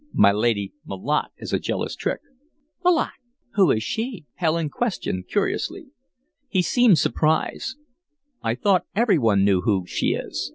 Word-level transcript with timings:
My 0.15 0.31
lady 0.31 0.73
Malotte 0.83 1.29
is 1.37 1.53
a 1.53 1.59
jealous 1.59 1.95
trick." 1.95 2.21
"Malotte! 2.83 3.19
Who 3.53 3.69
is 3.69 3.83
she?" 3.83 4.25
Helen 4.37 4.67
questioned, 4.71 5.27
curiously. 5.27 5.89
He 6.47 6.63
seemed 6.63 6.97
surprised. 6.97 7.77
"I 8.41 8.55
thought 8.55 8.87
every 8.95 9.19
one 9.19 9.45
knew 9.45 9.61
who 9.61 9.85
she 9.85 10.15
is. 10.15 10.49